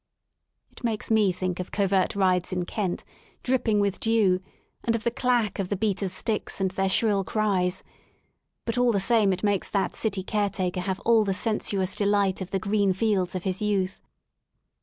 [0.71, 3.03] It makes me think of covert rides in Kent,
[3.43, 4.41] dripping with dew,
[4.83, 7.83] and of the clack of the beaters' sticks and their shrill cries;
[8.65, 12.49] but all the same it makes that City caretaker have all the sensuous delight of
[12.49, 14.01] the green fields of his youth.